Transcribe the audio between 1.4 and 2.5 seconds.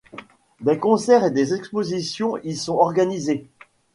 expositions